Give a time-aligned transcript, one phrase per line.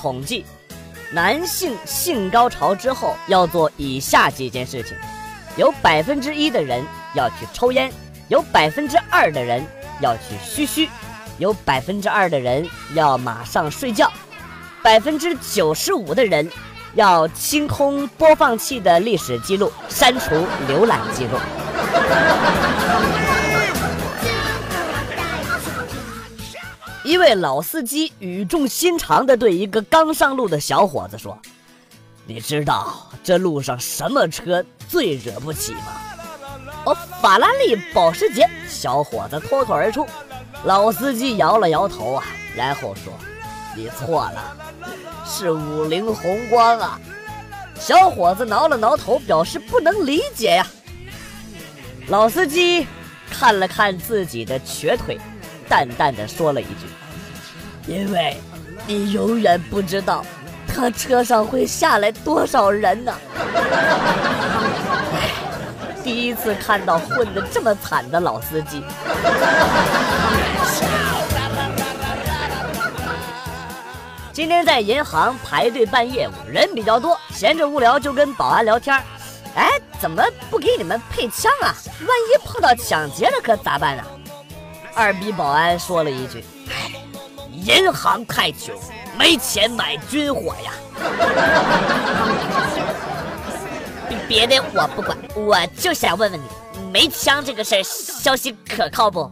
[0.00, 0.44] 统计，
[1.10, 4.96] 男性性高潮之后要做以下几件事情：
[5.56, 6.84] 有百分之一的人
[7.16, 7.90] 要去抽烟，
[8.28, 9.66] 有百分之二的人
[10.00, 10.88] 要去嘘嘘，
[11.38, 14.08] 有百分之二的人要马上睡觉，
[14.84, 16.48] 百分之九十五的人
[16.94, 21.40] 要清空播放器的历史记录，删除浏览记录。
[27.08, 31.38] 一位老司机语重心长地对一个刚上路的小伙子说
[32.28, 35.80] ：“你知道这路上什么车最惹不起吗？”
[36.84, 38.46] 哦，法拉利、保时捷。
[38.68, 40.06] 小伙子脱口而出。
[40.64, 43.10] 老司机摇了摇头啊，然后说
[43.74, 44.54] ：“你错了，
[45.24, 47.00] 是五菱宏光啊。”
[47.80, 50.66] 小伙子挠了挠头，表示不能理解呀。
[52.08, 52.86] 老司机
[53.30, 55.18] 看了看自己的瘸腿。
[55.68, 56.86] 淡淡的说了一句
[57.86, 58.40] ：“因为，
[58.86, 60.24] 你永远不知道，
[60.66, 63.12] 他车上会下来多少人呢。”
[65.14, 65.30] 哎，
[66.02, 68.82] 第一次看到混得这么惨的老司机。
[74.32, 78.96] 今天在银行排队办业务，人比较多，闲着无聊就跟保安聊天。
[79.56, 81.74] 哎，怎么不给你们配枪啊？
[82.00, 84.04] 万一碰到抢劫了可咋办呢？
[84.94, 86.92] 二逼保安说了一句：“哎，
[87.52, 88.74] 银行太穷，
[89.16, 90.72] 没钱买军火呀。”
[94.26, 96.44] 别的我不管，我就想问问你，
[96.92, 99.30] 没枪这个事儿消息可靠不？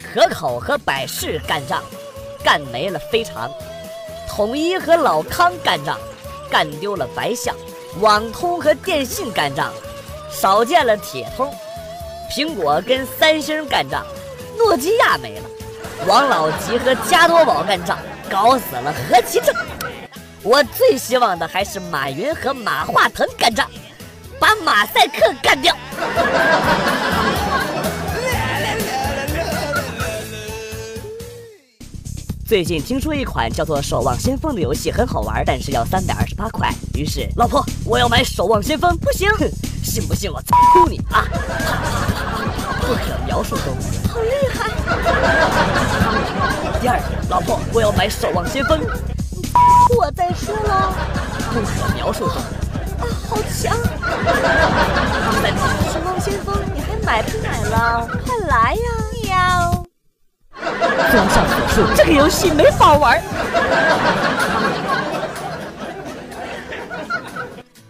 [0.00, 1.82] 可口和百事干仗，
[2.42, 3.48] 干没了非常；
[4.28, 5.98] 统一和老康干仗，
[6.50, 7.54] 干丢了白象；
[8.00, 9.70] 网通和电信干仗。
[10.30, 11.52] 少见了铁通，
[12.30, 14.04] 苹果跟三星干仗，
[14.56, 15.44] 诺基亚没了；
[16.06, 17.98] 王老吉和加多宝干仗，
[18.30, 19.54] 搞死了何其正。
[20.42, 23.68] 我最希望的还是马云和马化腾干仗，
[24.38, 25.74] 把马赛克干掉。
[32.46, 36.70] 最近听说一款叫做《守望先锋》的游戏很好玩，但是要三百二十八块。
[36.94, 39.28] 于是，老婆，我要买《守望先锋》，不行，
[39.86, 41.24] 信不信我抽你啊？
[42.80, 44.70] 不可描述动物，好厉害！
[46.80, 48.78] 第二，老婆，我要买《守望先锋》，
[49.96, 50.92] 我再说了，
[51.52, 52.40] 不可描述动物
[53.00, 53.74] 啊，好强！
[55.30, 55.54] 第三，
[55.92, 58.06] 《守望先锋》，你还买不买了？
[58.26, 58.80] 快来呀！
[59.22, 59.86] 喵。
[61.12, 63.22] 综上所述，这个游戏没法玩。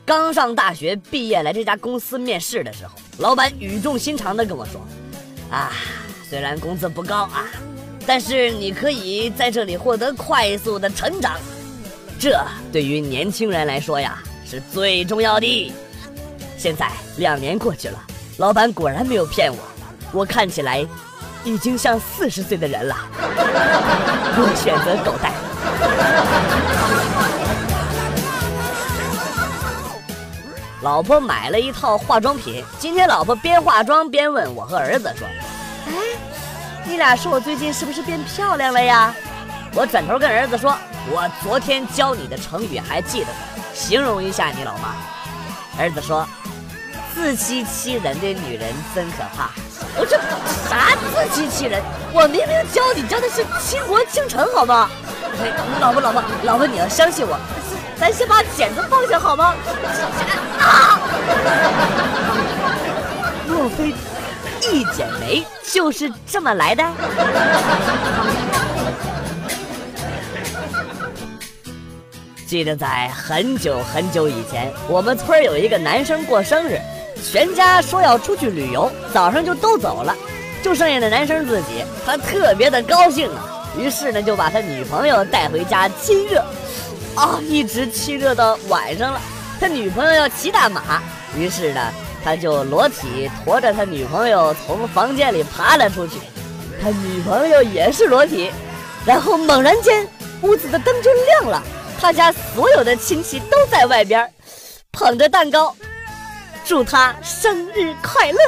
[0.07, 4.81] 刚上大学毕业来这家公司面试的时候，老板语重心长的跟我说
[5.51, 5.73] ：“啊，
[6.31, 7.47] 虽然工资不高啊，
[8.07, 11.35] 但是你可以在这里获得快速的成长，
[12.21, 12.41] 这
[12.73, 15.73] 对于年轻人来说呀是最重要的。”
[16.57, 18.01] 现在两年过去了，
[18.37, 19.59] 老板果然没有骗我，
[20.13, 20.87] 我看起来。
[21.45, 22.97] 已经像四十岁的人了，
[24.37, 25.31] 我选择狗带。
[30.87, 35.27] 老婆买了一套化妆品，今天老婆边化妆边问我和儿子说
[35.91, 35.93] ：“哎，
[36.85, 39.13] 你俩说我最近是不是变漂亮了呀？”
[39.75, 40.79] 我转头跟儿子说
[41.11, 43.39] ：“我昨天教你的成语还记得吗？
[43.75, 44.95] 形容一下你老妈。”
[45.77, 46.25] 儿子说
[47.13, 49.51] ：“自欺欺人的女人真可怕。”
[49.99, 50.17] 我这
[50.71, 51.83] 啥自欺欺人？
[52.13, 54.89] 我明明教你教的是倾国倾城，好吗？
[55.81, 57.37] 老婆，老婆，老婆，你要相信我，
[57.99, 59.53] 咱先把剪子放下好吗？
[60.67, 61.01] 啊！
[63.49, 63.95] 莫非
[64.71, 66.85] 一剪梅就是这么来的？
[72.47, 76.81] 记得在很久很久以前，我们村有一个男生过生日。
[77.33, 80.15] 全家说要出去旅游，早上就都走了，
[80.63, 86.45] 就剩下那男生自己，他特别的高兴啊，于是呢就把他女朋友带回家亲热，
[87.17, 89.21] 啊，一直亲热到晚上了，
[89.61, 91.03] 他女朋友要骑大马，
[91.35, 91.81] 于是呢
[92.25, 96.19] 他就裸体驮着他女朋友从房间里爬了出去，
[96.83, 98.51] 他女朋友也是裸体，
[99.05, 100.07] 然后猛然间
[100.43, 101.63] 屋子的灯就亮了，
[102.01, 104.31] 他家所有的亲戚都在外边，
[104.93, 105.75] 捧着蛋糕。
[106.65, 108.39] 祝他生日快乐！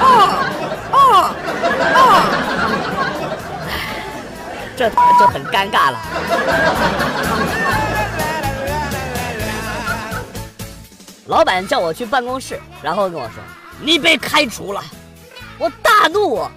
[0.00, 0.46] 啊
[0.92, 1.34] 啊
[1.92, 2.24] 啊！
[4.76, 5.98] 这就很尴尬了。
[11.28, 13.34] 老板叫我去办公室，然后跟我说
[13.80, 14.82] ：“你被开除了。”
[15.58, 16.50] 我大怒，我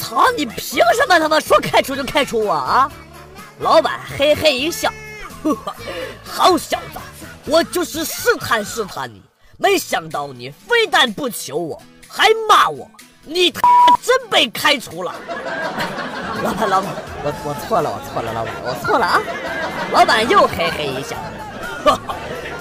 [0.00, 0.24] 操！
[0.36, 2.88] 你凭什么他妈说开除就开除我啊？
[3.58, 4.88] 老板嘿嘿一笑，
[5.42, 5.74] 呵呵，
[6.24, 7.00] 好小子，
[7.46, 9.20] 我就是试探试探你，
[9.56, 12.88] 没想到你非但不求我，还骂我，
[13.24, 13.60] 你他
[13.90, 15.12] 妈真被开除了。
[16.44, 19.20] 老板，老板，我我错了，我错了，老板，我错了啊！
[19.90, 21.16] 老板又嘿嘿一笑，
[21.84, 22.14] 哈哈，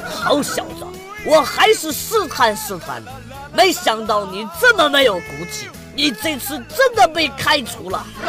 [0.09, 0.86] 好小子，
[1.25, 3.03] 我还是试探试探，
[3.53, 5.67] 没想到你这么没有骨气。
[5.95, 8.05] 你这次真的被开除了！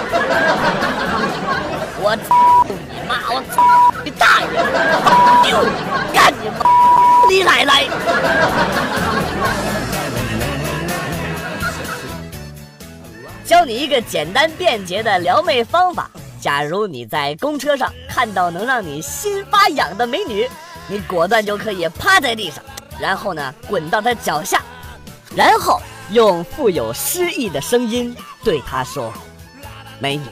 [2.00, 2.74] 我操你
[3.06, 3.20] 妈！
[3.28, 4.48] 我操你大爷！
[5.44, 5.62] 丢！
[6.14, 6.64] 干你妈！
[7.28, 7.84] 你奶奶！
[13.44, 20.48] 教你一个简单便捷的撩妹方法：假如你在公车上看到能让你心发痒的美女，
[20.86, 22.64] 你果断就可以趴在地上，
[23.00, 24.62] 然后呢滚到他脚下，
[25.34, 25.80] 然后。
[26.10, 29.12] 用富有诗意的声音对他说
[30.00, 30.24] ：“美女，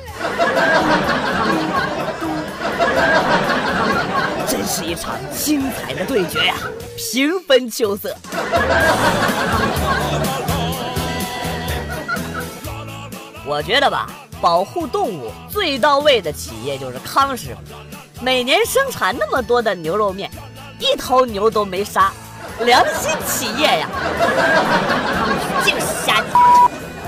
[4.49, 6.55] 真是一场精彩的对决呀，
[6.97, 8.15] 平分秋色。
[13.45, 14.09] 我觉得吧，
[14.41, 17.61] 保护动物最到位的企业就是康师傅，
[18.23, 20.31] 每年生产那么多的牛肉面，
[20.79, 22.11] 一头牛都没杀，
[22.61, 23.87] 良心企业呀！
[25.63, 26.23] 净瞎。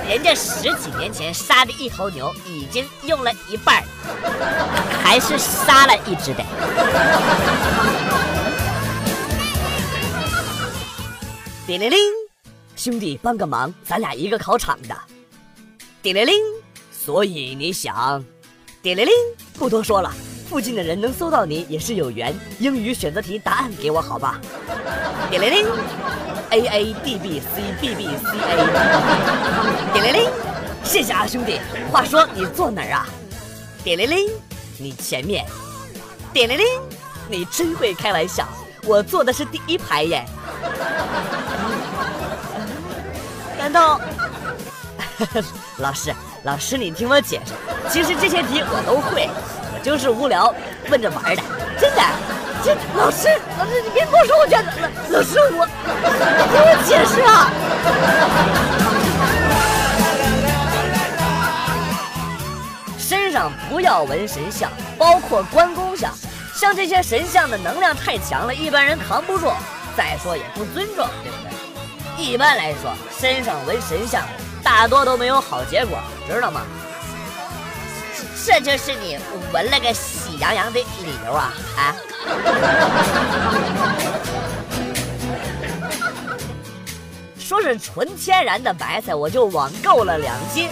[0.08, 3.84] 人家十几年前杀的一头牛，已经用了一半
[5.02, 6.44] 还是杀了一只的。
[11.66, 11.98] 叮铃铃，
[12.76, 14.96] 兄弟帮个忙，咱俩一个考场的。
[16.02, 16.36] 叮铃铃，
[16.92, 18.24] 所以你想？
[18.82, 19.14] 叮铃铃，
[19.54, 20.12] 不多说了，
[20.50, 22.36] 附近的人能搜到你也是有缘。
[22.60, 24.40] 英语选择题答案给我好吧？
[25.30, 25.68] 点铃铃。
[26.50, 30.30] A A D B C B B C A，点铃铃，
[30.84, 31.60] 谢谢啊兄弟。
[31.92, 33.08] 话说你坐哪儿啊？
[33.84, 34.30] 点铃铃，
[34.78, 35.44] 你前面。
[36.32, 36.66] 点铃铃，
[37.28, 38.48] 你真会开玩笑，
[38.84, 40.24] 我坐的是第一排耶。
[43.58, 44.00] 难道？
[45.78, 47.54] 老师，老师你听我解释，
[47.90, 49.30] 其实这些题我都会，
[49.74, 50.54] 我就是无聊
[50.90, 51.42] 问着玩的，
[51.80, 52.02] 真的。
[52.62, 54.72] 这老师，老师，你别跟我说我卷子。
[55.10, 57.48] 老师，我，你听我解释啊！
[62.98, 66.12] 身上不要纹神像，包括关公像。
[66.54, 69.50] 像这些神像的能量太强了，一般人扛不住。
[69.96, 71.38] 再说也不尊重，对不
[72.18, 72.26] 对？
[72.26, 74.24] 一般来说，身上纹神像
[74.64, 76.62] 大多都没有好结果，知道吗？
[78.46, 79.18] 这就是你
[79.54, 81.96] 纹了个喜羊羊的理由啊啊！
[87.40, 90.68] 说是纯天然的白菜，我就网购了两斤，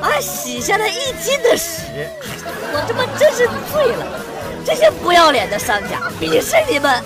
[0.00, 2.08] 啊，洗下来一斤的屎，
[2.72, 4.06] 我他妈真是醉了！
[4.64, 7.02] 这些不要脸的商家，鄙视你们！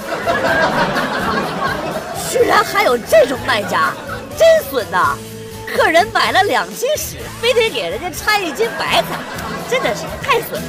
[2.31, 3.95] 居然还有这种卖家，
[4.37, 5.17] 真损呐！
[5.75, 9.09] 客人买了两斤屎，非得给人家掺一斤白菜，
[9.69, 10.69] 真的是太损了。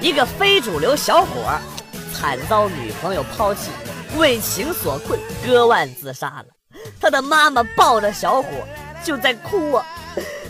[0.00, 1.28] 一个非主流小伙
[2.12, 3.70] 惨遭女朋友抛弃，
[4.16, 6.46] 为情所困，割腕自杀了。
[7.00, 8.48] 他的妈妈抱着小伙
[9.02, 9.86] 就在哭啊：“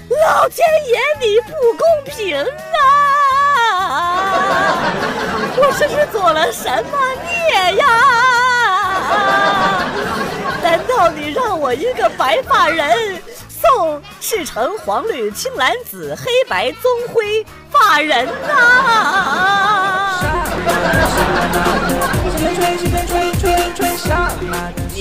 [0.08, 2.36] 老天爷，你不公平
[3.78, 4.76] 啊！
[5.56, 7.84] 我这是做了什么孽呀？”
[9.14, 9.84] 啊
[10.62, 18.32] 难道你让我一个白发人送赤橙黄绿青蓝紫黑白棕灰发人呐？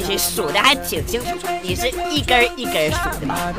[0.05, 3.53] 你数的还挺清楚，你是一根一根数的吧？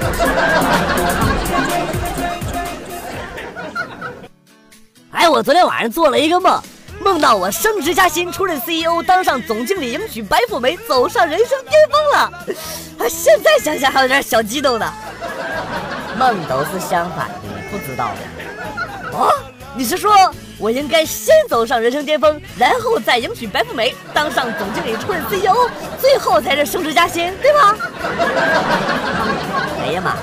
[5.11, 6.63] 哎，我昨天晚上做了一个梦。
[7.05, 12.19] 梦到我升职加薪，出任 CEO，当上总经理，迎娶白富美，走上人生巅峰了。
[12.99, 14.91] 啊，现在想想还有点小激动呢。
[16.19, 19.19] 梦都是相反的，你不知道的？
[19.19, 19.31] 哦，
[19.75, 20.15] 你是说
[20.59, 25.69] 我应该先走上人生巅峰，然后再迎娶白富美，当上总经理，出任 CEO，
[26.01, 27.77] 最后才是升职加薪，对吗？
[29.83, 30.17] 哎呀妈，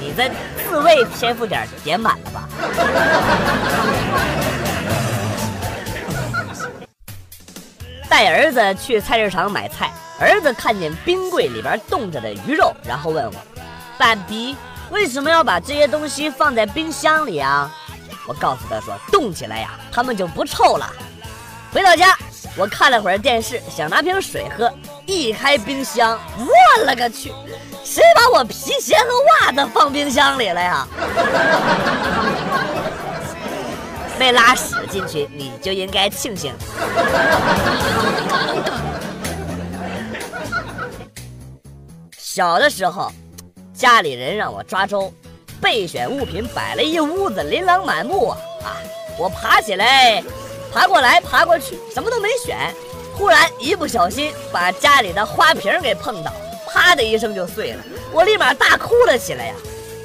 [0.00, 0.28] 你这
[0.68, 2.48] 自慰天赋点点满了吧？
[8.08, 13.34] 带儿子去菜市场买菜，儿子看见冰柜里边冻着的鱼肉，然后问我
[13.98, 14.56] ：“爸比，
[14.90, 17.70] 为什么要把这些东西放在冰箱里啊？”
[18.26, 20.88] 我告诉他说：“冻起来呀，它们就不臭了。”
[21.72, 22.16] 回到家，
[22.56, 24.72] 我看了会儿电视，想拿瓶水喝，
[25.04, 27.32] 一开冰箱，我了个去，
[27.84, 29.06] 谁把我皮鞋和
[29.46, 30.86] 袜子放冰箱里了呀？
[34.18, 36.52] 没拉屎进去，你就应该庆幸。
[42.18, 43.10] 小的时候，
[43.74, 45.12] 家里人让我抓周，
[45.60, 48.38] 备选物品摆了一屋子，琳琅满目啊！
[48.62, 48.76] 啊，
[49.18, 50.22] 我爬起来，
[50.72, 52.56] 爬过来，爬过去，什么都没选。
[53.14, 56.30] 忽然一不小心把家里的花瓶给碰倒，
[56.66, 57.82] 啪的一声就碎了，
[58.12, 59.54] 我立马大哭了起来呀！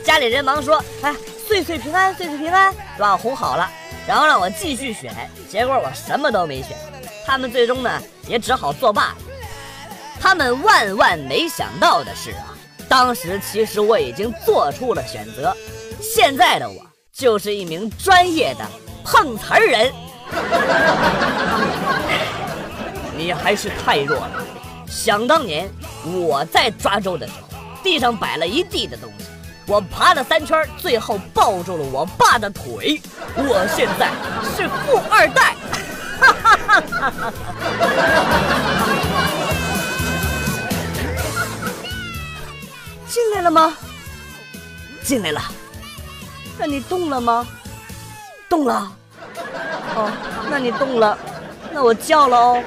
[0.03, 1.13] 家里人忙说：“哎，
[1.47, 3.69] 岁岁平安，岁岁平安，是吧哄好了。”
[4.11, 5.15] 然后让我继续选，
[5.49, 6.75] 结果我什么都没选，
[7.25, 7.89] 他们最终呢
[8.27, 9.17] 也只好作罢了。
[10.19, 12.53] 他们万万没想到的是啊，
[12.89, 15.55] 当时其实我已经做出了选择，
[16.01, 18.67] 现在的我就是一名专业的
[19.05, 19.93] 碰瓷儿人。
[23.15, 24.43] 你还是太弱了。
[24.89, 25.69] 想当年
[26.03, 29.20] 我在抓周的时候，地上摆了一地的东西。
[29.71, 33.01] 我爬了三圈，最后抱住了我爸的腿。
[33.37, 34.11] 我现在
[34.53, 35.55] 是富二代。
[43.07, 43.73] 进来了吗？
[45.03, 45.41] 进来了。
[46.57, 47.47] 那你动了吗？
[48.49, 48.91] 动了。
[49.95, 50.11] 哦，
[50.51, 51.17] 那你动了，
[51.71, 52.61] 那我叫了哦。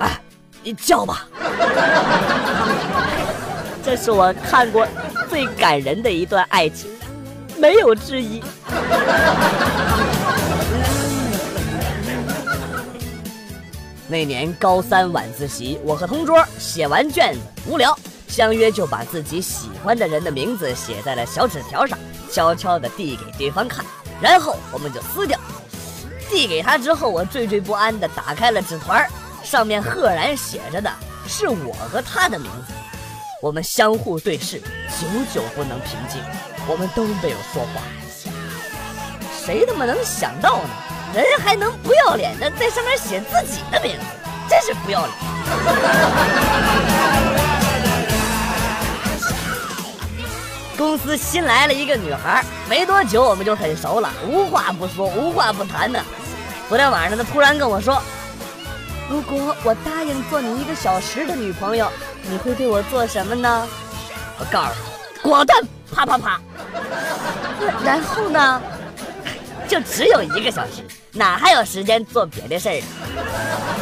[0.00, 0.20] 哎，
[0.64, 1.28] 你叫吧。
[3.84, 4.86] 这是我看过。
[5.28, 6.88] 最感人的一段爱情，
[7.58, 8.42] 没有之一。
[14.06, 17.98] 那年高三晚自习，我和同桌写完卷子，无聊，
[18.28, 21.98] 相约就把自己喜欢的人的名字写在了小纸条上，
[22.30, 23.84] 悄悄地递给对方看，
[24.20, 25.36] 然后我们就撕掉。
[26.30, 29.04] 递给他之后，我惴惴不安地打开了纸团，
[29.42, 30.88] 上面赫然写着的
[31.26, 32.73] 是我和他的名字。
[33.44, 36.18] 我们相互对视，久久不能平静，
[36.66, 37.82] 我们都没有说话。
[39.38, 40.70] 谁他妈能想到呢？
[41.14, 44.04] 人还能不要脸的在上面写自己的名字，
[44.48, 45.14] 真是不要脸！
[50.78, 56.02] 公司新来了一个女孩，没多久我们就很熟了，无话不说，无话不谈的。
[56.70, 58.02] 昨天晚上她突然跟我说
[59.10, 61.86] ：“如果我答应做你一个小时的女朋友。”
[62.28, 63.66] 你会对我做什么呢？
[64.38, 64.68] 我告诉
[65.22, 65.62] 他，果断
[65.94, 66.40] 啪啪啪。
[67.84, 68.60] 然后呢？
[69.66, 72.82] 就只有一个小时，哪还有时间做别的事儿？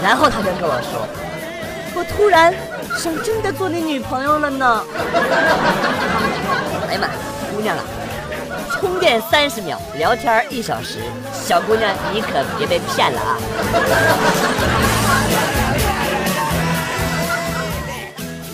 [0.00, 1.08] 然后他就跟我说
[1.92, 2.54] ：“我突然
[2.96, 4.84] 想真的做你女朋友了呢。”
[6.88, 7.08] 哎呀妈，
[7.52, 7.82] 姑娘啊，
[8.70, 11.00] 充电三十秒，聊天一小时，
[11.32, 13.36] 小姑娘你可别被骗了啊！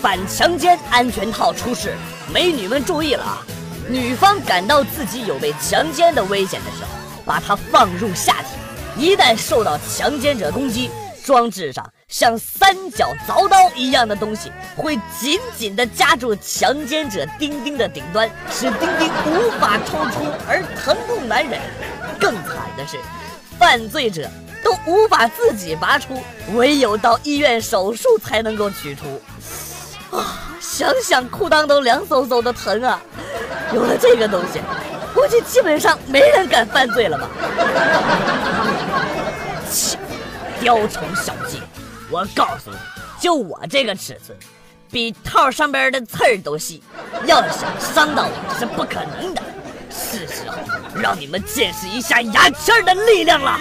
[0.00, 1.96] 反强奸安全套出世，
[2.32, 3.42] 美女们注意了啊！
[3.88, 6.90] 女方感到自己有被强奸的危险的时候，
[7.24, 8.48] 把它放入下体，
[8.96, 10.88] 一旦受到强奸者攻击，
[11.24, 21.58] 装置上像三角凿刀一样的东西会紧紧地夹住强奸者丁丁的顶端，使丁丁无法抽出而疼痛难忍。
[22.20, 22.98] 更惨的是，
[23.58, 24.30] 犯罪者
[24.62, 26.22] 都无法自己拔出，
[26.54, 29.20] 唯有到医院手术才能够取出。
[30.60, 33.00] 想想裤裆都凉飕飕的疼啊！
[33.72, 34.60] 有了这个东西，
[35.14, 37.28] 估计基本上没人敢犯罪了吧？
[39.70, 39.98] 切，
[40.60, 41.60] 雕虫小技！
[42.10, 42.76] 我告诉你，
[43.20, 44.36] 就我这个尺寸，
[44.90, 46.82] 比套上边的刺儿都细，
[47.26, 49.42] 要想伤到我是不可能的。
[49.90, 50.56] 是时候
[50.94, 53.58] 让你们见识一下牙签的力量了。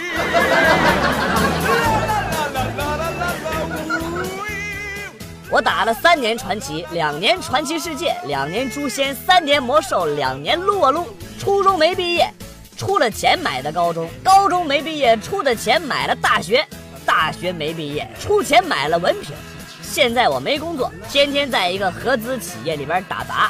[5.50, 11.08] 我打了三年传奇，两年传奇世界，两年诛仙，三年魔兽，两年撸啊撸。
[11.40, 12.30] 初中没毕业，
[12.76, 16.68] 出了钱买的高中，高中没毕业，出的钱买了大学，
[17.06, 19.34] 大学没毕业，出钱买了文凭。
[19.82, 23.50] 现在我没工作，天天在一个合资企业里边打杂，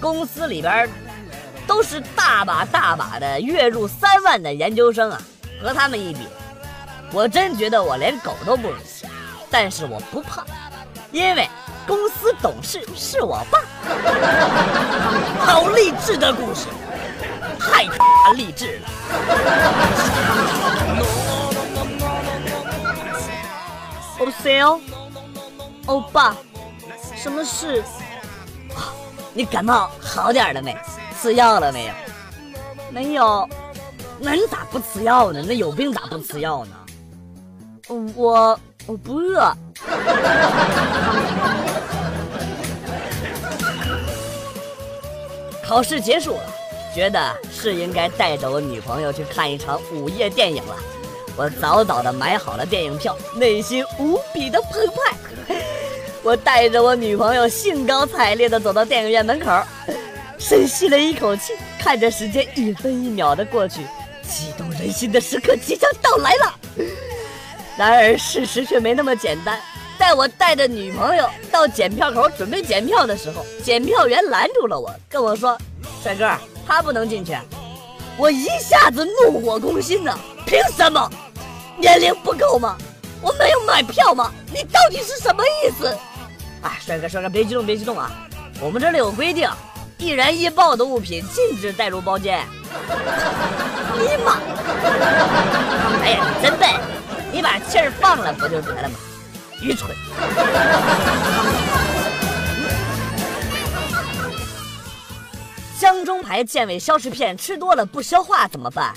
[0.00, 0.88] 公司里边
[1.66, 5.20] 都是大把大把的月入三万的研究生啊，
[5.62, 6.20] 和他们一比，
[7.12, 8.76] 我真觉得我连狗都不如。
[9.50, 10.44] 但是我不怕，
[11.14, 11.48] 因为
[11.86, 13.60] 公司董事是我爸。
[15.46, 16.66] 好励志的故事。
[17.60, 17.84] 太
[18.34, 18.88] 励志了！
[24.18, 24.80] 欧塞哦，
[25.86, 26.34] 欧巴，
[27.14, 27.84] 什么事？
[29.32, 30.76] 你感冒好点了没？
[31.22, 31.94] 吃药了没有？
[32.90, 33.48] 没有。
[34.18, 35.44] 那你咋不吃药呢？
[35.46, 36.72] 那有病咋不吃药呢？
[38.16, 39.56] 我我不饿。
[45.62, 46.54] 考试结束了。
[46.94, 50.76] 觉得是应该带着我女朋友去看一场午夜电影了，
[51.34, 55.56] 我早早的买好了电影票，内心无比的澎湃。
[56.22, 59.60] 我带着我女朋友兴高采烈的走到电影院门口，
[60.38, 63.80] 深吸了一口气，看着时间一分一秒的过去，
[64.22, 66.54] 激动人心的时刻即将到来了。
[67.76, 69.60] 然而事实却没那么简单，
[69.98, 75.58] 在我带着女朋友到检票口准备检票的时候，检票员拦住了我，跟我说
[76.02, 76.30] ：“帅哥。”
[76.66, 77.36] 他不能进去，
[78.16, 80.16] 我一下子怒火攻心呐！
[80.46, 81.10] 凭什么？
[81.76, 82.78] 年龄不够吗？
[83.20, 84.32] 我没有买票吗？
[84.50, 85.88] 你到底是什么意思？
[86.62, 88.10] 啊，帅哥，帅哥，别激动，别激动啊！
[88.62, 89.46] 我们这里有规定，
[89.98, 92.42] 易燃易爆的物品禁止带入包间。
[93.98, 94.38] 尼玛！
[96.02, 96.68] 哎呀，你真笨！
[97.32, 98.96] 你把气儿放了不就得了吗？
[99.60, 99.90] 愚蠢！
[105.78, 108.94] 江中牌健胃消食片吃多了不消化怎么办？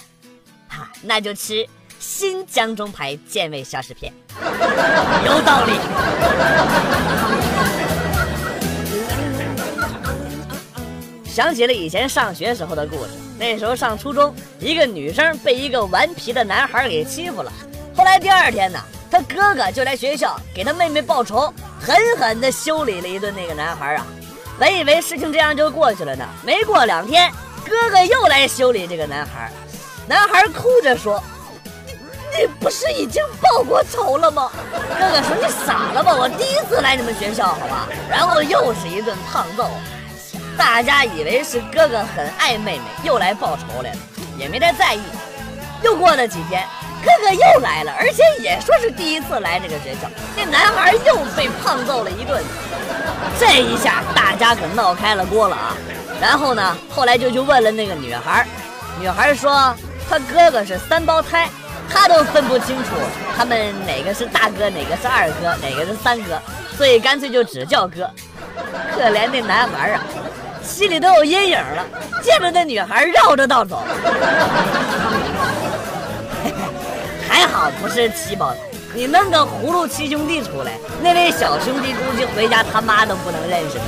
[0.70, 1.68] 哈，那就吃
[2.00, 4.14] 新江中牌健胃消食片，
[5.26, 5.74] 有道理。
[11.26, 17.52] 想起了以前上学时候的故事，那时候上初中，一个女生被一个顽皮的男孩给欺负了。
[17.96, 24.06] 后来第二天呢，他哥哥就来学校给他妹妹报仇，狠狠地修理了一顿那个男孩啊。
[24.60, 27.32] 本以为事情这样就过去了呢，没过两天，
[27.64, 29.52] 哥哥又来修理这个男孩。
[30.08, 31.22] 男孩哭着说
[31.86, 31.94] ：“你
[32.42, 34.50] 你不是已经报过仇了吗？”
[34.98, 36.16] 哥哥说：“你傻了吧？
[36.16, 39.70] 我第一次来你们学校，好吧？”然后又是一顿胖揍。
[40.58, 43.98] 大家以为是哥哥很爱妹妹，又来报仇来了，
[44.38, 45.02] 也没太在意。
[45.84, 46.66] 又过了几天，
[47.06, 50.10] 哥哥又来了，而且也说是第一次来这个学校。
[50.36, 52.44] 那男孩又被胖揍了一顿。
[53.40, 55.78] 这一下大家可闹开了锅了啊！
[56.20, 58.46] 然后呢，后来就去问了那个女孩，
[59.00, 59.76] 女孩说
[60.10, 61.48] 她哥哥是三胞胎，
[61.88, 62.90] 她都分不清楚
[63.38, 66.42] 他们哪个是大哥，哪个是二哥，哪个是三哥，
[66.76, 68.10] 所以干脆就只叫哥。
[68.92, 70.02] 可怜那男孩啊，
[70.68, 71.84] 心里都有阴影了，
[72.22, 73.82] 见着那女孩绕着道走。
[77.28, 78.54] 还好不是七宝。
[78.94, 83.84] 你弄个葫芦七兄弟出来，那位小兄弟估计回家他妈都不能认识他。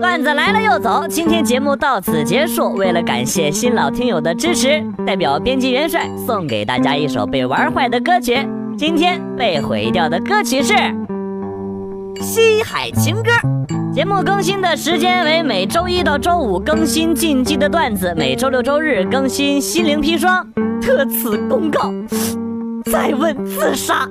[0.00, 2.72] 段子来了又走，今天节目到此结束。
[2.72, 8.46] 为了感谢新老听友的支持，代表编辑元帅送给大家一首被玩坏的歌曲。
[8.76, 10.74] 今天被毁掉的歌曲是
[12.20, 13.30] 《西海情歌》。
[13.92, 20.46] 节目更新的时间为每周一到周五更新禁忌的段子，每周六周日更新心灵砒霜。
[20.80, 21.92] 特此公告，
[22.90, 24.08] 再问自杀。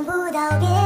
[0.00, 0.81] 不到边。